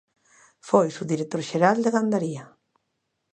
[0.69, 2.43] Foi Subdirector Xeral de Gandaría.